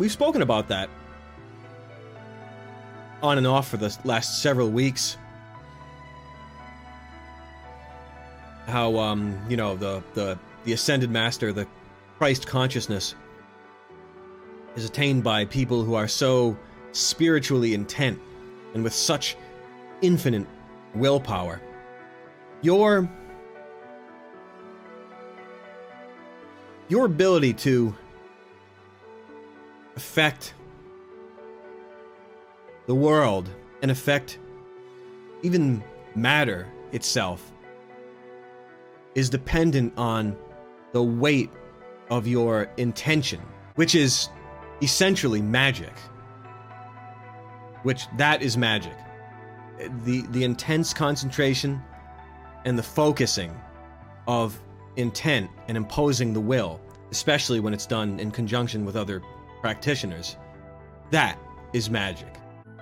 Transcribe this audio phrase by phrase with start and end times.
[0.00, 0.88] we've spoken about that
[3.22, 5.18] on and off for the last several weeks.
[8.66, 11.66] How um, you know, the the the ascended master, the
[12.18, 13.14] Christ consciousness
[14.74, 16.56] is attained by people who are so
[16.92, 18.18] spiritually intent
[18.72, 19.36] and with such
[20.00, 20.46] infinite
[20.94, 21.60] willpower.
[22.62, 23.08] Your
[26.88, 27.94] your ability to
[30.00, 30.54] affect
[32.86, 33.50] the world
[33.82, 34.38] and affect
[35.42, 37.52] even matter itself
[39.14, 40.34] is dependent on
[40.92, 41.50] the weight
[42.08, 43.42] of your intention,
[43.74, 44.30] which is
[44.80, 45.92] essentially magic.
[47.82, 48.96] Which that is magic.
[50.04, 51.82] The the intense concentration
[52.64, 53.54] and the focusing
[54.26, 54.58] of
[54.96, 59.20] intent and imposing the will, especially when it's done in conjunction with other
[59.60, 60.36] practitioners.
[61.10, 61.38] That
[61.72, 62.34] is magic.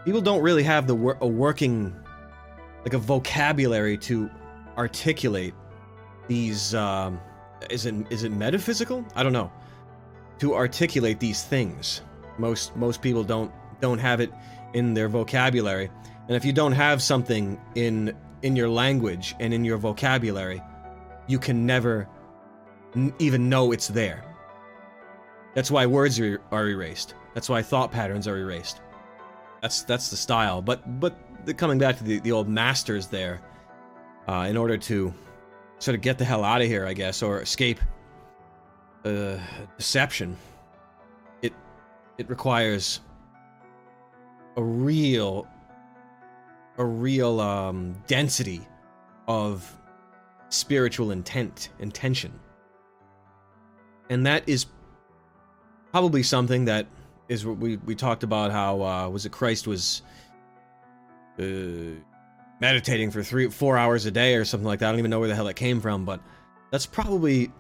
[0.05, 1.95] People don't really have the wor- a working
[2.85, 4.31] like a vocabulary to
[4.77, 5.55] articulate
[6.29, 7.21] these um
[7.71, 9.05] is it is it metaphysical?
[9.15, 9.51] I don't know.
[10.39, 12.03] To articulate these things.
[12.39, 14.33] Most most people don't don't have it
[14.75, 15.91] in their vocabulary.
[16.29, 20.63] And if you don't have something in in your language and in your vocabulary,
[21.27, 22.09] you can never
[22.95, 24.25] n- even know it's there.
[25.59, 27.15] That's why words are, are erased.
[27.35, 28.81] That's why thought patterns are erased.
[29.61, 30.63] That's that's the style.
[30.63, 33.41] But but the, coming back to the, the old masters there,
[34.29, 35.13] uh, in order to
[35.81, 37.81] sort of get the hell out of here, I guess, or escape
[39.05, 39.39] uh,
[39.77, 40.37] deception,
[41.43, 41.53] it
[42.19, 43.01] it requires
[44.57, 45.45] a real
[46.77, 48.61] a real um, density
[49.27, 49.77] of
[50.51, 52.39] spiritual intent intention
[54.11, 54.67] and that is
[55.99, 56.87] probably something that
[57.29, 60.03] is what we, we talked about how uh, was it christ was
[61.41, 61.43] uh,
[62.61, 64.91] meditating for three four hours a day or something like that.
[64.91, 66.21] I don't even know where the hell that came from but
[66.71, 67.51] that's probably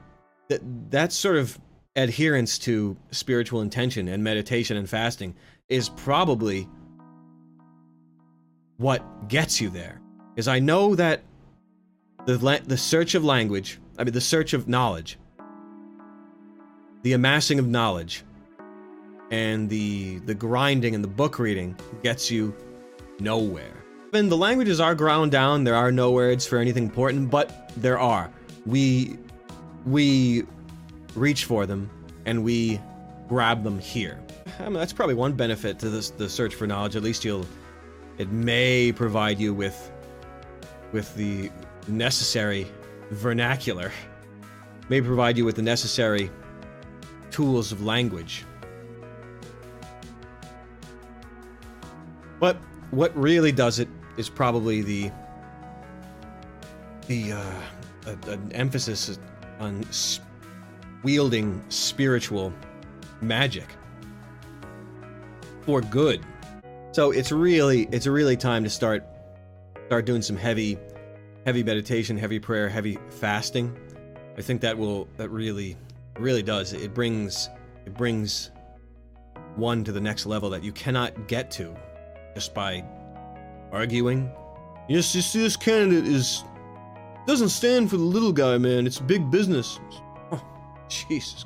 [0.50, 0.60] that
[0.92, 1.58] that sort of
[1.96, 5.34] adherence to spiritual intention and meditation and fasting
[5.68, 6.68] is probably
[8.76, 10.00] what gets you there.
[10.36, 11.24] Is i know that
[12.24, 15.18] the la- the search of language i mean the search of knowledge
[17.02, 18.24] the amassing of knowledge
[19.30, 22.54] and the the grinding and the book reading gets you
[23.20, 23.72] nowhere.
[24.12, 25.64] And the languages are ground down.
[25.64, 28.30] There are no words for anything important but there are.
[28.64, 29.18] We
[29.84, 30.44] we
[31.14, 31.90] reach for them
[32.24, 32.80] and we
[33.28, 34.18] grab them here.
[34.58, 36.96] I mean, that's probably one benefit to this the search for knowledge.
[36.96, 37.46] At least you'll
[38.16, 39.90] it may provide you with
[40.92, 41.50] with the
[41.86, 42.66] necessary
[43.10, 43.92] vernacular.
[44.88, 46.30] May provide you with the necessary
[47.30, 48.44] tools of language
[52.40, 52.56] but
[52.90, 55.10] what really does it is probably the
[57.06, 57.60] the uh,
[58.06, 59.18] a, an emphasis
[59.60, 60.20] on s-
[61.02, 62.52] wielding spiritual
[63.20, 63.66] magic
[65.62, 66.24] for good.
[66.92, 69.04] So it's really it's really time to start
[69.86, 70.78] start doing some heavy
[71.46, 73.76] heavy meditation heavy prayer heavy fasting.
[74.36, 75.76] I think that will that really
[76.18, 76.72] really does.
[76.72, 77.48] It brings
[77.86, 78.50] it brings
[79.56, 81.74] one to the next level that you cannot get to
[82.38, 82.84] just by
[83.72, 84.30] arguing.
[84.88, 86.44] Yes see this candidate is
[87.26, 88.86] doesn't stand for the little guy man.
[88.86, 89.80] It's big business.
[90.30, 90.40] Oh,
[90.88, 91.44] jesus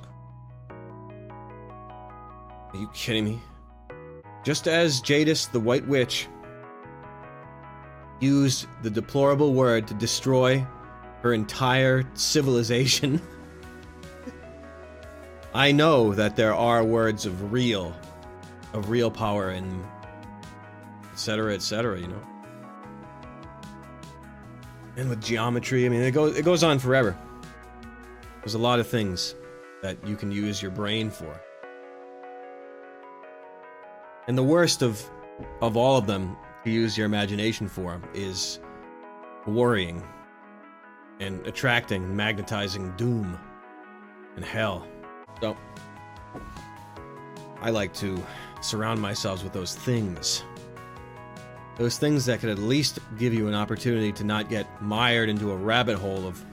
[0.69, 3.41] are you kidding me?
[4.45, 6.29] Just as Jadis the White Witch
[8.21, 10.63] used the deplorable word to destroy
[11.23, 13.19] her entire civilization,
[15.55, 17.97] I know that there are words of real,
[18.75, 19.83] of real power and
[21.12, 21.55] etc.
[21.55, 22.00] etc.
[22.00, 22.23] You know,
[24.97, 27.17] and with geometry, I mean, it goes it goes on forever.
[28.41, 29.34] There's a lot of things
[29.83, 31.41] that you can use your brain for.
[34.29, 35.03] And the worst of
[35.61, 38.61] of all of them to use your imagination for is
[39.47, 40.03] worrying
[41.20, 43.38] and attracting, magnetizing doom
[44.37, 44.87] and hell.
[45.41, 45.56] So
[47.61, 48.23] I like to
[48.61, 50.44] surround myself with those things.
[51.79, 55.53] Those things that could at least give you an opportunity to not get mired into
[55.53, 56.45] a rabbit hole of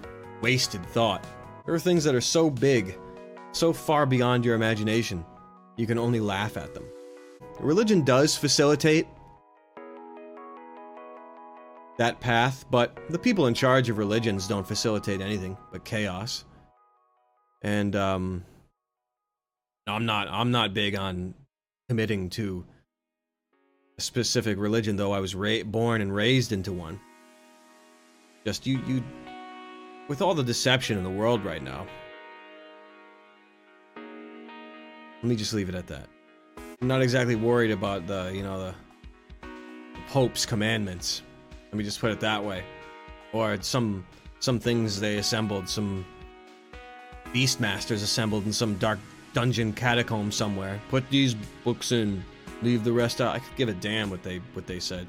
[0.41, 1.25] wasted thought.
[1.65, 2.97] There are things that are so big,
[3.51, 5.25] so far beyond your imagination,
[5.75, 6.85] you can only laugh at them.
[7.59, 9.07] Religion does facilitate
[11.97, 16.45] that path, but the people in charge of religions don't facilitate anything but chaos.
[17.61, 18.45] And um
[19.85, 21.33] I'm not I'm not big on
[21.89, 22.65] committing to
[23.99, 26.99] specific religion, though I was ra- born and raised into one.
[28.45, 29.03] Just you, you,
[30.07, 31.85] with all the deception in the world right now.
[33.95, 36.07] Let me just leave it at that.
[36.81, 38.75] I'm not exactly worried about the, you know, the,
[39.41, 41.21] the Pope's commandments.
[41.65, 42.63] Let me just put it that way.
[43.33, 44.05] Or some
[44.39, 46.05] some things they assembled, some
[47.33, 48.97] beastmasters assembled in some dark
[49.33, 50.79] dungeon catacomb somewhere.
[50.89, 52.23] Put these books in,
[52.61, 53.35] leave the rest out.
[53.35, 55.07] I could give a damn what they what they said.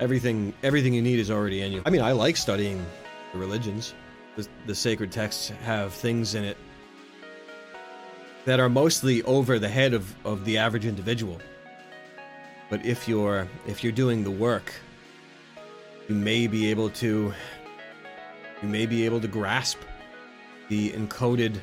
[0.00, 1.82] Everything everything you need is already in you.
[1.86, 2.84] I mean, I like studying
[3.32, 3.94] the religions.
[4.36, 6.56] The, the sacred texts have things in it
[8.44, 11.40] that are mostly over the head of, of the average individual.
[12.70, 14.72] But if you're if you're doing the work,
[16.08, 17.32] you may be able to
[18.62, 19.78] you may be able to grasp
[20.68, 21.58] the encoded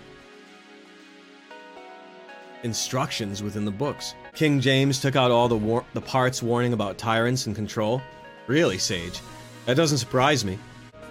[2.64, 4.16] instructions within the books.
[4.34, 8.02] King James took out all the war- the parts warning about tyrants and control.
[8.48, 9.20] Really, Sage,
[9.66, 10.58] that doesn't surprise me.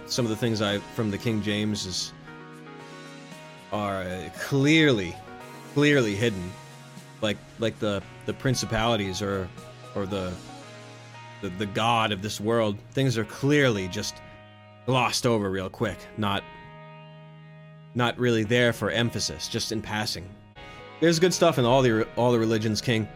[0.05, 2.13] Some of the things I from the King James is
[3.71, 5.15] are uh, clearly
[5.73, 6.51] clearly hidden,
[7.21, 9.47] like like the the principalities or
[9.95, 10.33] or the
[11.41, 12.77] the, the god of this world.
[12.91, 14.15] Things are clearly just
[14.85, 16.43] glossed over real quick, not
[17.95, 20.27] not really there for emphasis, just in passing.
[21.01, 23.07] There's good stuff in all the all the religions, King.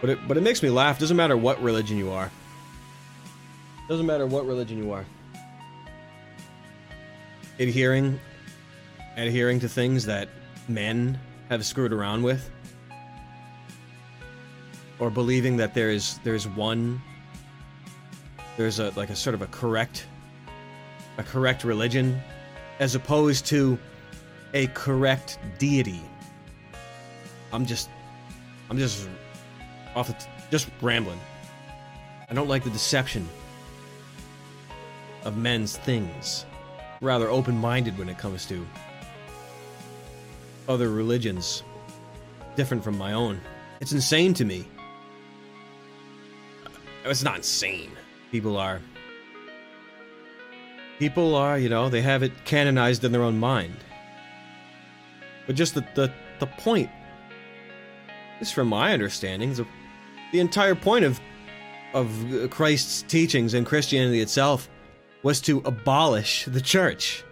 [0.00, 0.98] But it but it makes me laugh.
[0.98, 2.32] Doesn't matter what religion you are.
[3.88, 5.04] Doesn't matter what religion you are.
[7.58, 8.18] Adhering
[9.16, 10.28] adhering to things that
[10.68, 11.18] men
[11.48, 12.50] have screwed around with
[14.98, 17.00] or believing that there is there's one
[18.56, 20.06] there's a like a sort of a correct
[21.18, 22.20] a correct religion
[22.78, 23.78] as opposed to
[24.54, 26.02] a correct deity
[27.52, 27.88] i'm just
[28.70, 29.08] i'm just
[29.94, 31.20] off the t- just rambling
[32.30, 33.28] i don't like the deception
[35.24, 36.46] of men's things
[37.00, 38.66] rather open-minded when it comes to
[40.68, 41.62] other religions
[42.56, 43.40] different from my own.
[43.80, 44.66] It's insane to me.
[46.64, 46.70] Uh,
[47.04, 47.90] it's not insane.
[48.32, 48.80] People are.
[50.98, 53.76] People are, you know, they have it canonized in their own mind.
[55.46, 56.90] But just the, the, the point,
[58.40, 59.66] is from my understanding, the,
[60.32, 61.20] the entire point of,
[61.94, 64.68] of Christ's teachings and Christianity itself
[65.22, 67.24] was to abolish the church.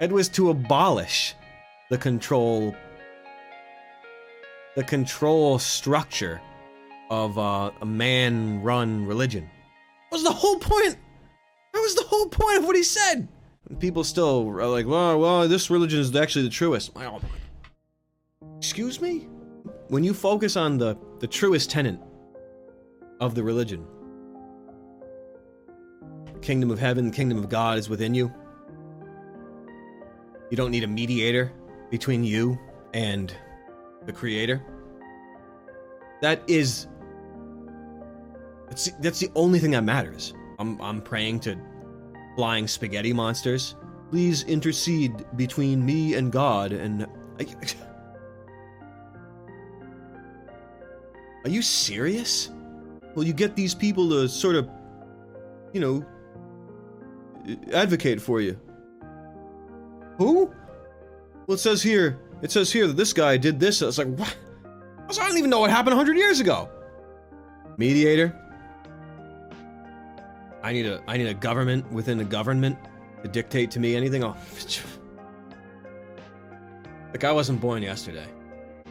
[0.00, 1.34] It was to abolish
[1.90, 2.74] the control
[4.76, 6.40] the control structure
[7.10, 9.50] of uh, a man-run religion.
[10.10, 10.96] That was the whole point.
[11.74, 13.28] That was the whole point of what he said.
[13.78, 16.90] People still are like, well, well, this religion is actually the truest.
[16.96, 17.20] Oh,
[18.56, 19.28] excuse me.
[19.88, 21.98] When you focus on the the truest tenet
[23.20, 23.86] of the religion,
[26.42, 28.32] kingdom of heaven, kingdom of God is within you.
[30.50, 31.52] You don't need a mediator
[31.90, 32.58] between you
[32.92, 33.32] and
[34.06, 34.64] the creator.
[36.22, 36.88] That is
[38.68, 40.34] that's, that's the only thing that matters.
[40.58, 41.56] I'm I'm praying to
[42.40, 43.76] flying spaghetti monsters.
[44.10, 47.06] Please intercede between me and God and
[51.44, 52.48] Are you serious?
[53.14, 54.70] Will you get these people to sort of
[55.74, 56.02] you know
[57.74, 58.58] advocate for you?
[60.16, 60.50] Who?
[61.46, 63.82] Well, it says here, it says here that this guy did this.
[63.82, 64.34] I was like, what?
[65.10, 66.70] I don't even know what happened 100 years ago.
[67.76, 68.34] Mediator.
[70.62, 72.78] I need a I need a government within a government
[73.22, 74.24] to dictate to me anything.
[74.24, 74.36] Oh,
[77.12, 78.26] like I wasn't born yesterday.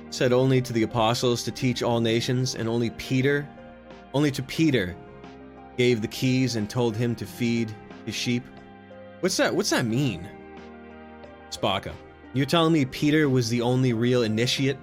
[0.09, 3.47] Said only to the apostles to teach all nations, and only Peter,
[4.13, 4.95] only to Peter,
[5.77, 7.73] gave the keys and told him to feed
[8.05, 8.43] his sheep.
[9.19, 9.55] What's that?
[9.55, 10.27] What's that mean?
[11.51, 11.93] Spaka.
[12.33, 14.77] You're telling me Peter was the only real initiate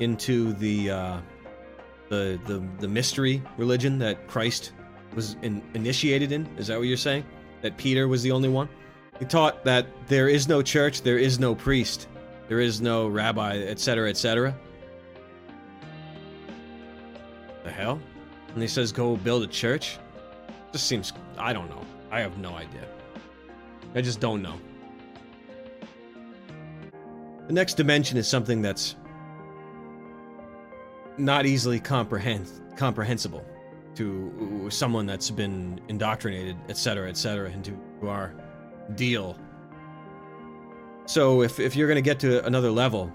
[0.00, 1.20] into the uh,
[2.08, 4.72] the the the mystery religion that Christ
[5.14, 6.46] was in, initiated in?
[6.56, 7.24] Is that what you're saying?
[7.62, 8.68] That Peter was the only one?
[9.18, 12.08] He taught that there is no church, there is no priest,
[12.48, 14.54] there is no rabbi, etc., etc.
[17.62, 18.00] The hell?
[18.52, 19.98] And he says go build a church?
[20.72, 21.82] Just seems I don't know.
[22.10, 22.86] I have no idea.
[23.94, 24.58] I just don't know.
[27.46, 28.96] The next dimension is something that's
[31.16, 33.44] not easily comprehend comprehensible
[33.96, 38.34] to someone that's been indoctrinated, etc., etc., into our
[38.94, 39.36] deal.
[41.06, 43.12] So if if you're going to get to another level,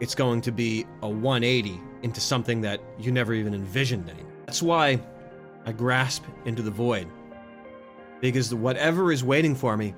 [0.00, 4.32] it's going to be a 180 into something that you never even envisioned anymore.
[4.46, 5.00] That's why
[5.66, 7.06] I grasp into the void.
[8.20, 9.94] Because whatever is waiting for me,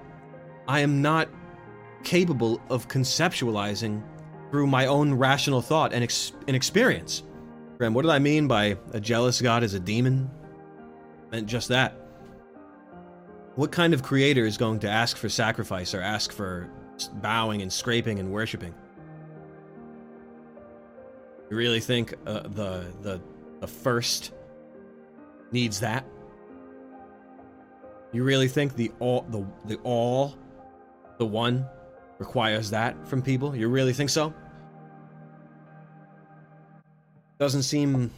[0.68, 1.28] I am not
[2.04, 4.02] capable of conceptualizing
[4.50, 7.22] through my own rational thought and, ex- and experience.
[7.82, 10.30] Graham, what did I mean by a jealous god is a demon?
[11.26, 11.96] I meant just that.
[13.56, 16.70] What kind of creator is going to ask for sacrifice or ask for
[17.14, 18.72] bowing and scraping and worshiping?
[21.50, 23.20] You really think uh, the the
[23.58, 24.30] the first
[25.50, 26.06] needs that?
[28.12, 30.38] You really think the all the the all
[31.18, 31.66] the one
[32.20, 33.56] requires that from people?
[33.56, 34.32] You really think so?
[37.42, 38.12] Doesn't seem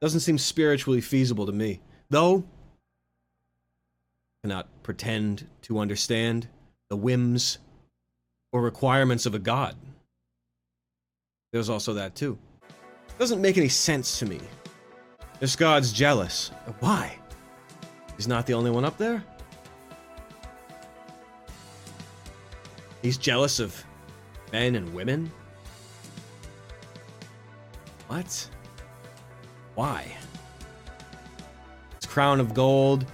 [0.00, 1.78] doesn't seem spiritually feasible to me.
[2.08, 2.42] Though
[4.42, 6.48] cannot pretend to understand
[6.88, 7.58] the whims
[8.50, 9.76] or requirements of a god.
[11.52, 12.36] There's also that too.
[13.16, 14.40] Doesn't make any sense to me.
[15.38, 16.50] This god's jealous.
[16.80, 17.16] Why?
[18.16, 19.22] He's not the only one up there?
[23.02, 23.84] He's jealous of
[24.50, 25.30] men and women?
[28.10, 28.48] What?
[29.76, 30.04] Why?
[31.94, 33.06] His crown of gold,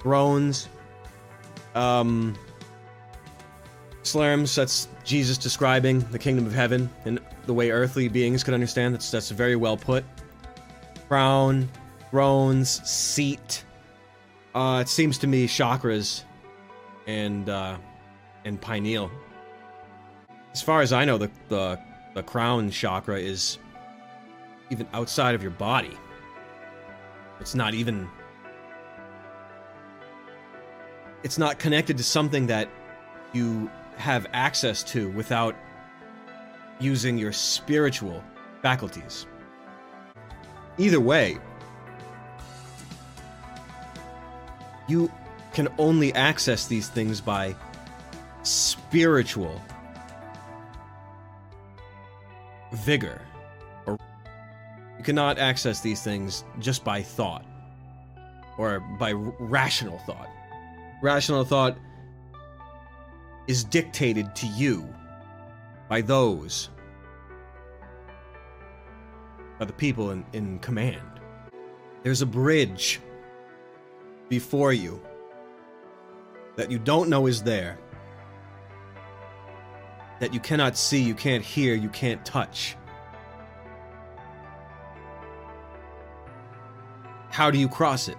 [0.00, 0.68] thrones,
[1.76, 2.36] um,
[4.02, 8.92] slurms, that's Jesus describing the kingdom of heaven and the way earthly beings could understand.
[8.92, 10.04] That's that's very well put.
[11.06, 11.68] Crown,
[12.10, 13.64] thrones, seat.
[14.52, 16.24] Uh, it seems to me chakras
[17.06, 17.76] and uh,
[18.44, 19.12] and pineal.
[20.52, 21.78] As far as I know, the the
[22.14, 23.58] the crown chakra is
[24.70, 25.96] even outside of your body.
[27.40, 28.08] It's not even
[31.22, 32.68] it's not connected to something that
[33.32, 35.54] you have access to without
[36.78, 38.24] using your spiritual
[38.62, 39.26] faculties.
[40.78, 41.38] Either way,
[44.88, 45.12] you
[45.52, 47.54] can only access these things by
[48.42, 49.60] spiritual
[52.72, 53.20] vigor.
[55.00, 57.46] You cannot access these things just by thought
[58.58, 60.28] or by rational thought.
[61.00, 61.78] Rational thought
[63.46, 64.86] is dictated to you
[65.88, 66.68] by those,
[69.58, 71.00] by the people in, in command.
[72.02, 73.00] There's a bridge
[74.28, 75.00] before you
[76.56, 77.78] that you don't know is there,
[80.18, 82.76] that you cannot see, you can't hear, you can't touch.
[87.30, 88.16] How do you cross it?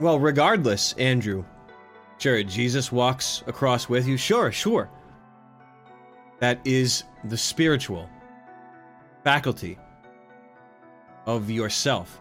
[0.00, 1.44] Well, regardless, Andrew,
[2.20, 4.18] Sure, Jesus walks across with you.
[4.18, 4.90] Sure, sure.
[6.38, 8.10] That is the spiritual
[9.24, 9.78] faculty
[11.24, 12.20] of yourself.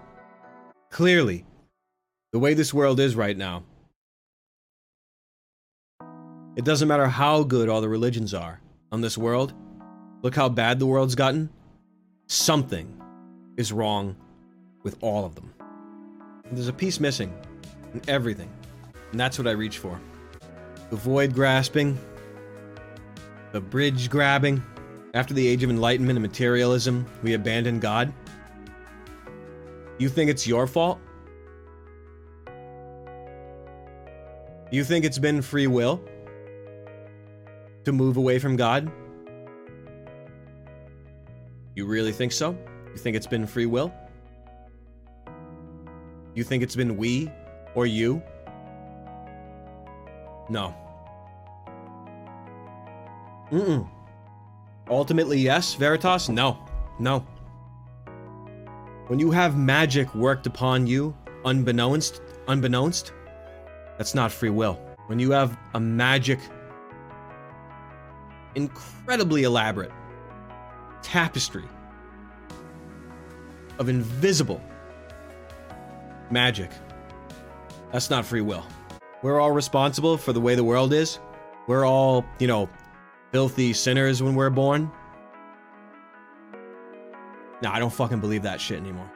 [0.90, 1.46] Clearly,
[2.32, 3.64] the way this world is right now,
[6.56, 8.62] it doesn't matter how good all the religions are
[8.94, 9.54] on this world.
[10.22, 11.50] Look how bad the world's gotten.
[12.28, 13.02] Something
[13.58, 14.16] is wrong
[14.84, 15.54] with all of them.
[16.52, 17.34] There's a piece missing
[17.94, 18.50] in everything.
[19.12, 20.00] And that's what I reach for.
[20.90, 21.98] The void grasping,
[23.52, 24.64] the bridge grabbing.
[25.14, 28.14] After the age of enlightenment and materialism, we abandon God.
[29.98, 31.00] You think it's your fault?
[34.72, 36.00] You think it's been free will
[37.86, 38.92] to move away from God?
[41.76, 42.56] You really think so?
[42.92, 43.92] You think it's been free will?
[46.40, 47.30] You think it's been we
[47.76, 48.24] or you
[50.48, 50.74] no.
[53.52, 53.86] Mm-mm.
[54.90, 55.74] Ultimately, yes.
[55.74, 56.30] Veritas?
[56.30, 56.58] No.
[56.98, 57.28] No.
[59.08, 63.12] When you have magic worked upon you, unbeknownst, unbeknownst,
[63.98, 64.80] that's not free will.
[65.08, 66.40] When you have a magic,
[68.56, 69.92] incredibly elaborate
[71.02, 71.68] tapestry
[73.78, 74.64] of invisible
[76.32, 76.72] magic,
[77.92, 78.66] that's not free will.
[79.22, 81.20] We're all responsible for the way the world is.
[81.68, 82.70] We're all, you know,
[83.32, 84.92] filthy sinners when we're born.
[87.62, 89.12] No, I don't fucking believe that shit anymore.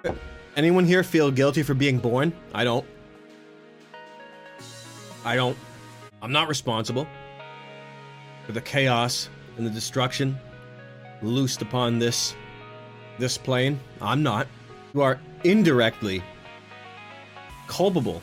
[0.55, 2.33] Anyone here feel guilty for being born?
[2.53, 2.85] I don't.
[5.25, 5.57] I don't.
[6.21, 7.07] I'm not responsible
[8.45, 10.37] for the chaos and the destruction
[11.21, 12.35] loosed upon this
[13.19, 13.79] this plane.
[14.01, 14.47] I'm not.
[14.93, 16.21] You are indirectly
[17.67, 18.21] culpable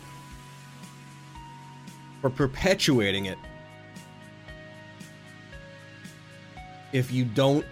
[2.20, 3.38] for perpetuating it
[6.92, 7.64] if you don't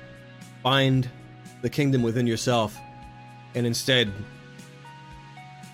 [0.62, 1.08] find
[1.62, 2.76] the kingdom within yourself
[3.54, 4.12] and instead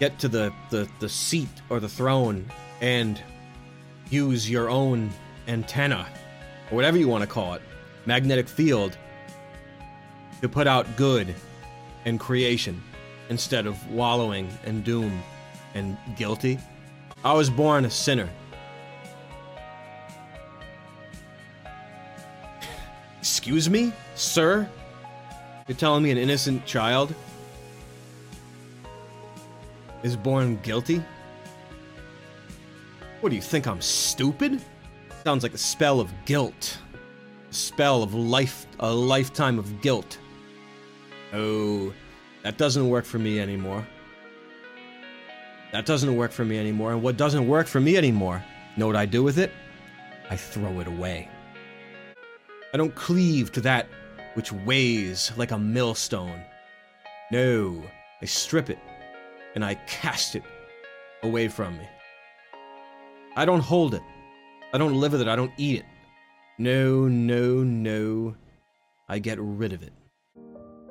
[0.00, 3.22] get to the, the, the seat or the throne and
[4.10, 5.10] use your own
[5.48, 6.06] antenna,
[6.70, 7.62] or whatever you want to call it,
[8.06, 8.96] magnetic field,
[10.40, 11.34] to put out good
[12.04, 12.82] and creation
[13.28, 15.22] instead of wallowing in doom
[15.74, 16.58] and guilty.
[17.24, 18.28] I was born a sinner.
[23.18, 24.68] Excuse me, sir?
[25.66, 27.14] You're telling me an innocent child
[30.04, 31.02] is born guilty?
[33.20, 34.60] What do you think I'm stupid?
[35.24, 36.78] Sounds like a spell of guilt.
[37.50, 40.18] A spell of life a lifetime of guilt.
[41.32, 41.92] Oh,
[42.42, 43.86] that doesn't work for me anymore.
[45.74, 46.92] That doesn't work for me anymore.
[46.92, 48.44] And what doesn't work for me anymore,
[48.76, 49.50] know what I do with it?
[50.30, 51.28] I throw it away.
[52.72, 53.88] I don't cleave to that
[54.34, 56.40] which weighs like a millstone.
[57.32, 57.82] No,
[58.22, 58.78] I strip it
[59.56, 60.44] and I cast it
[61.24, 61.88] away from me.
[63.34, 64.02] I don't hold it.
[64.72, 65.28] I don't live with it.
[65.28, 65.86] I don't eat it.
[66.56, 68.36] No, no, no.
[69.08, 69.92] I get rid of it.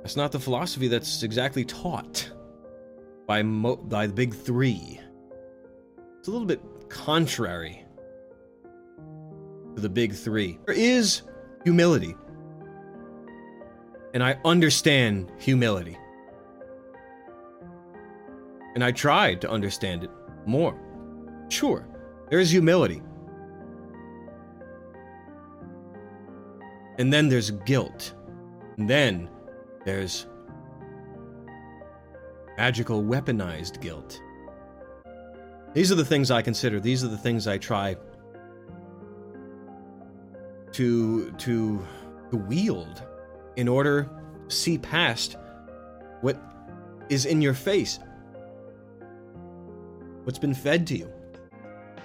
[0.02, 2.33] That's not the philosophy that's exactly taught
[3.27, 5.00] by, mo- by the big three.
[6.20, 7.86] It's a little bit contrary
[9.75, 10.60] to the big three.
[10.65, 11.24] There is
[11.63, 12.15] humility.
[14.13, 15.98] And I understand humility.
[18.75, 20.10] And I tried to understand it
[20.46, 20.80] more.
[21.50, 21.88] Sure,
[22.30, 23.01] there is humility.
[27.00, 28.13] And then there's guilt.
[28.77, 29.30] And then
[29.86, 30.27] there's
[32.63, 34.22] magical weaponized guilt.
[35.74, 36.79] These are the things I consider.
[36.79, 37.98] These are the things I try
[40.72, 41.86] to to
[42.29, 43.03] to wield
[43.58, 44.10] in order
[44.48, 45.36] to see past
[46.22, 46.38] what
[47.10, 48.00] is in your face.
[50.23, 51.12] What's been fed to you.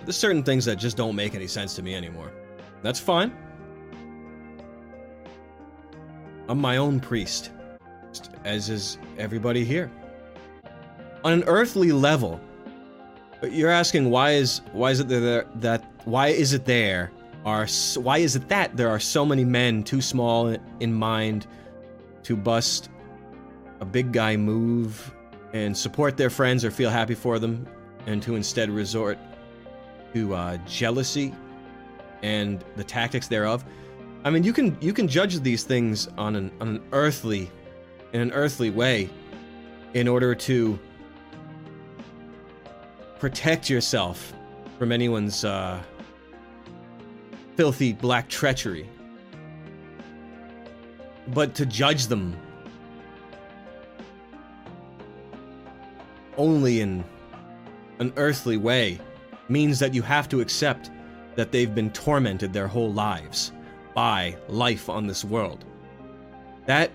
[0.04, 2.32] There's certain things that just don't make any sense to me anymore.
[2.82, 3.30] That's fine.
[6.48, 7.52] I'm my own priest,
[8.44, 9.88] as is everybody here.
[11.24, 12.40] On an earthly level,
[13.40, 17.10] but you're asking why is why is it there that why is it there
[17.44, 21.46] are why is it that there are so many men too small in mind
[22.22, 22.90] to bust
[23.80, 25.14] a big guy move
[25.52, 27.66] and support their friends or feel happy for them
[28.06, 29.18] and to instead resort
[30.14, 31.34] to uh, jealousy
[32.22, 33.64] and the tactics thereof.
[34.24, 37.50] I mean, you can you can judge these things on an on an earthly,
[38.12, 39.08] in an earthly way,
[39.94, 40.78] in order to
[43.18, 44.32] protect yourself
[44.78, 45.82] from anyone's uh,
[47.56, 48.88] filthy black treachery.
[51.28, 52.36] But to judge them
[56.36, 57.04] only in
[57.98, 59.00] an earthly way
[59.48, 60.90] means that you have to accept
[61.34, 63.52] that they've been tormented their whole lives
[63.94, 65.64] by life on this world.
[66.66, 66.92] That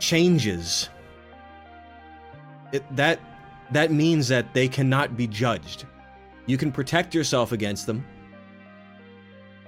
[0.00, 0.88] changes
[2.72, 3.20] it that
[3.70, 5.84] that means that they cannot be judged.
[6.46, 8.04] You can protect yourself against them.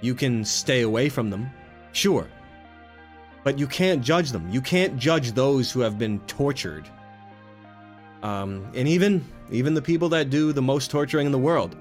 [0.01, 1.51] You can stay away from them.
[1.93, 2.27] Sure.
[3.45, 4.49] But you can't judge them.
[4.51, 6.89] You can't judge those who have been tortured
[8.23, 11.77] um, and even even the people that do the most torturing in the world.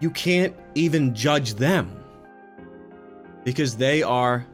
[0.00, 2.02] You can't even judge them
[3.44, 4.46] because they are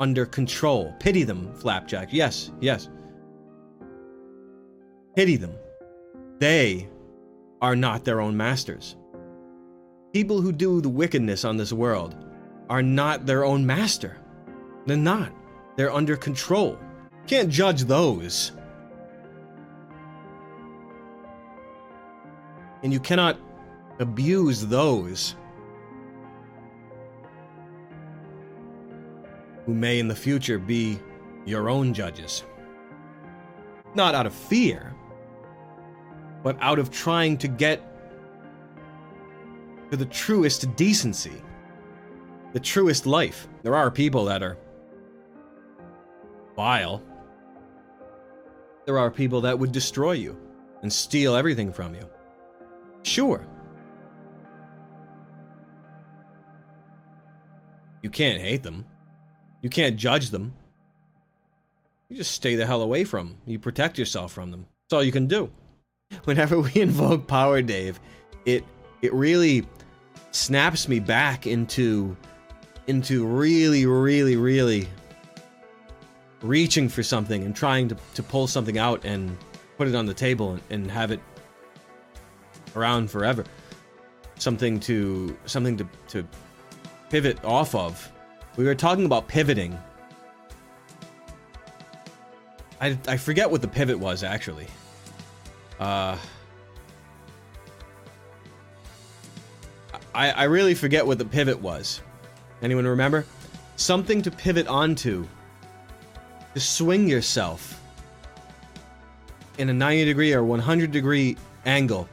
[0.00, 0.94] under control.
[0.98, 2.12] Pity them, Flapjack.
[2.12, 2.88] Yes, yes.
[5.14, 5.54] Pity them.
[6.38, 6.88] They
[7.62, 8.96] are not their own masters.
[10.12, 12.14] People who do the wickedness on this world
[12.68, 14.18] are not their own master.
[14.86, 15.32] They're not.
[15.76, 16.78] They're under control.
[17.26, 18.52] Can't judge those.
[22.82, 23.38] And you cannot
[23.98, 25.34] abuse those
[29.66, 30.98] who may in the future be
[31.44, 32.44] your own judges.
[33.94, 34.94] Not out of fear,
[36.42, 37.82] but out of trying to get
[39.90, 41.42] to the truest decency,
[42.52, 43.48] the truest life.
[43.62, 44.56] There are people that are
[46.54, 47.02] vile,
[48.86, 50.36] there are people that would destroy you
[50.82, 52.08] and steal everything from you.
[53.02, 53.44] Sure.
[58.02, 58.84] You can't hate them.
[59.66, 60.54] You can't judge them.
[62.08, 63.38] You just stay the hell away from them.
[63.46, 64.64] You protect yourself from them.
[64.84, 65.50] That's all you can do.
[66.22, 67.98] Whenever we invoke power, Dave,
[68.44, 68.62] it
[69.02, 69.66] it really
[70.30, 72.16] snaps me back into
[72.86, 74.86] into really really really
[76.42, 79.36] reaching for something and trying to, to pull something out and
[79.78, 81.18] put it on the table and, and have it
[82.76, 83.44] around forever
[84.38, 86.28] something to something to, to
[87.10, 88.12] pivot off of
[88.56, 89.78] we were talking about pivoting
[92.80, 94.66] I, I forget what the pivot was actually
[95.78, 96.16] uh
[100.16, 102.00] I, I really forget what the pivot was.
[102.62, 103.26] Anyone remember?
[103.76, 105.26] Something to pivot onto.
[106.54, 107.78] To swing yourself
[109.58, 112.08] in a 90 degree or 100 degree angle.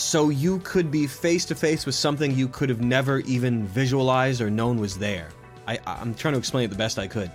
[0.00, 4.40] So you could be face to face with something you could have never even visualized
[4.40, 5.28] or known was there.
[5.68, 7.30] I, I'm trying to explain it the best I could.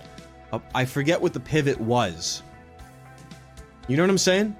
[0.52, 2.42] Uh, I forget what the pivot was.
[3.86, 4.56] You know what I'm saying?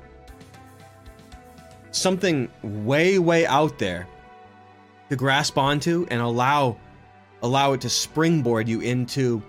[1.91, 4.07] Something way, way out there
[5.11, 6.77] to grasp onto and allow
[7.43, 9.43] allow it to springboard you into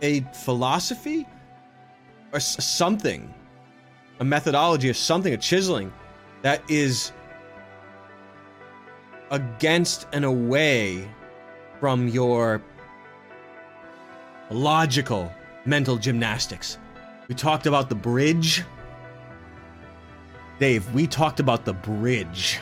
[0.00, 1.26] a philosophy
[2.32, 3.34] or something
[4.20, 5.92] a methodology of something a chiseling
[6.42, 7.12] that is
[9.30, 11.08] against and away
[11.80, 12.62] from your
[14.50, 15.32] logical
[15.64, 16.78] mental gymnastics
[17.28, 18.64] we talked about the bridge
[20.58, 22.58] Dave, we talked about the bridge.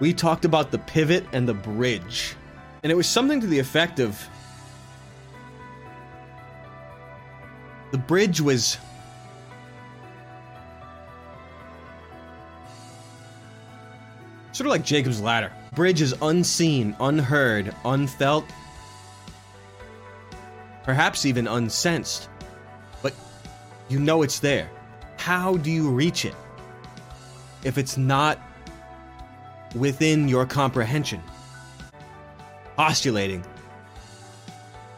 [0.00, 2.36] We talked about the pivot and the bridge.
[2.82, 4.20] And it was something to the effect of
[7.94, 8.76] the bridge was
[14.50, 15.52] sort of like Jacob's ladder.
[15.76, 18.46] Bridge is unseen, unheard, unfelt,
[20.82, 22.28] perhaps even unsensed.
[23.00, 23.14] But
[23.88, 24.68] you know it's there
[25.16, 26.34] how do you reach it
[27.62, 28.40] if it's not
[29.76, 31.22] within your comprehension?
[32.76, 33.44] Postulating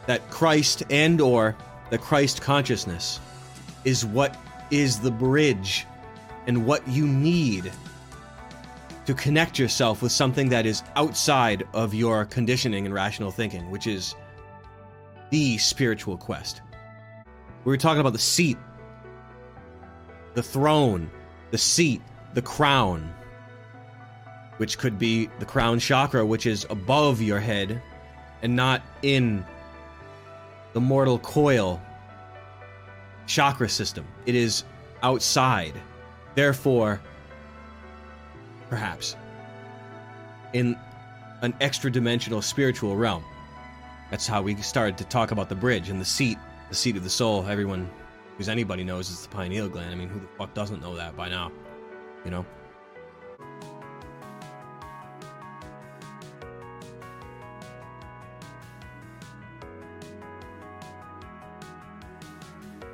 [0.07, 1.55] that Christ and or
[1.89, 3.19] the Christ consciousness
[3.85, 4.37] is what
[4.71, 5.85] is the bridge
[6.45, 7.71] and what you need
[9.05, 13.87] to connect yourself with something that is outside of your conditioning and rational thinking, which
[13.87, 14.15] is
[15.29, 16.61] the spiritual quest.
[17.63, 18.57] We were talking about the seat
[20.33, 21.09] the throne,
[21.49, 21.99] the seat,
[22.35, 23.11] the crown,
[24.57, 27.81] which could be the crown chakra, which is above your head
[28.43, 29.43] and not in
[30.73, 31.81] the mortal coil
[33.25, 34.05] chakra system.
[34.25, 34.63] It is
[35.03, 35.73] outside.
[36.35, 37.01] Therefore,
[38.69, 39.15] perhaps,
[40.53, 40.77] in
[41.41, 43.23] an extra dimensional spiritual realm.
[44.09, 46.37] That's how we started to talk about the bridge and the seat,
[46.69, 47.45] the seat of the soul.
[47.45, 47.89] Everyone
[48.37, 49.91] because anybody knows it's the pineal gland.
[49.91, 51.51] I mean, who the fuck doesn't know that by now?
[52.23, 52.45] You know?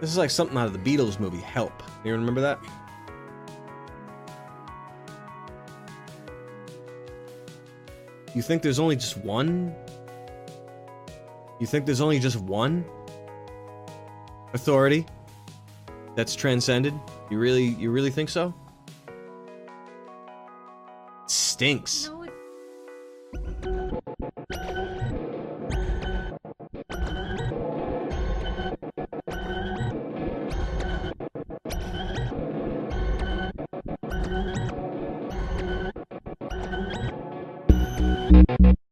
[0.03, 1.81] This is like something out of the Beatles movie, Help.
[2.03, 2.59] You remember that?
[8.35, 9.73] You think there's only just one?
[11.61, 12.83] You think there's only just one
[14.53, 15.05] authority
[16.17, 16.93] that's transcended?
[17.31, 18.53] You really you really think so?
[21.27, 22.09] Stinks.
[22.09, 22.12] No